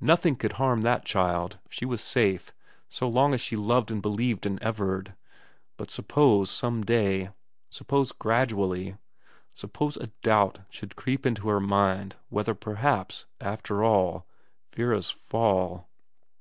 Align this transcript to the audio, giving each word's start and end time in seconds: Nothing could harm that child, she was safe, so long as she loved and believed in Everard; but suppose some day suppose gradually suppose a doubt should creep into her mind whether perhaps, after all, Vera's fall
Nothing 0.00 0.36
could 0.36 0.52
harm 0.52 0.82
that 0.82 1.04
child, 1.04 1.58
she 1.68 1.84
was 1.84 2.00
safe, 2.00 2.52
so 2.88 3.08
long 3.08 3.34
as 3.34 3.40
she 3.40 3.56
loved 3.56 3.90
and 3.90 4.00
believed 4.00 4.46
in 4.46 4.62
Everard; 4.62 5.16
but 5.76 5.90
suppose 5.90 6.48
some 6.48 6.84
day 6.84 7.30
suppose 7.70 8.12
gradually 8.12 8.94
suppose 9.52 9.96
a 9.96 10.12
doubt 10.22 10.60
should 10.70 10.94
creep 10.94 11.26
into 11.26 11.48
her 11.48 11.58
mind 11.58 12.14
whether 12.28 12.54
perhaps, 12.54 13.24
after 13.52 13.82
all, 13.82 14.28
Vera's 14.72 15.10
fall 15.10 15.88